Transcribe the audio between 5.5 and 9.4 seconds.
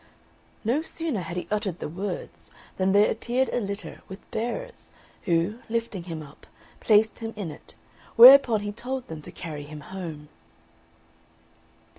lifting him up, placed him in it; whereupon he told them to